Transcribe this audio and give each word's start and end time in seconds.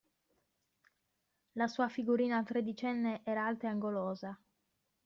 La 1.53 1.67
sua 1.67 1.87
figurina 1.87 2.41
tredicenne 2.41 3.21
era 3.23 3.45
alta 3.45 3.67
e 3.67 3.69
angolosa. 3.69 4.35